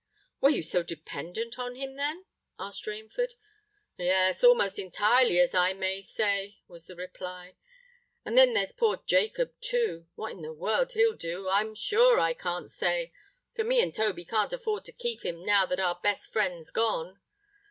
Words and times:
"Were 0.39 0.49
you 0.49 0.63
so 0.63 0.81
dependent 0.81 1.59
on 1.59 1.75
him, 1.75 1.95
then?" 1.95 2.25
asked 2.57 2.85
Rainford. 2.87 3.33
"Yes, 3.97 4.43
almost 4.43 4.79
entirely, 4.79 5.37
as 5.39 5.53
I 5.53 5.73
may 5.73 6.01
say," 6.01 6.57
was 6.67 6.87
the 6.87 6.95
reply. 6.95 7.55
"And 8.25 8.35
then 8.35 8.55
there's 8.55 8.71
poor 8.71 9.03
Jacob, 9.05 9.53
too: 9.61 10.07
what 10.15 10.31
in 10.31 10.41
the 10.41 10.53
world 10.53 10.93
he'll 10.93 11.13
do, 11.13 11.47
I'm 11.49 11.75
sure 11.75 12.19
I 12.19 12.33
can't 12.33 12.71
say—for 12.71 13.63
me 13.63 13.79
and 13.79 13.93
Toby 13.93 14.25
can't 14.25 14.51
afford 14.53 14.85
to 14.85 14.91
keep 14.91 15.23
him 15.23 15.45
now 15.45 15.67
that 15.67 15.79
our 15.79 15.99
best 16.01 16.33
friend's 16.33 16.71
gone. 16.71 17.21